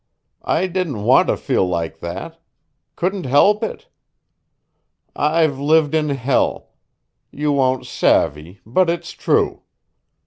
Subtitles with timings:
[0.41, 2.41] I didn't want to feel like that.
[2.95, 3.87] Couldn't help it.
[5.15, 6.69] I've lived in hell
[7.29, 9.61] you won't savvy, but it's true.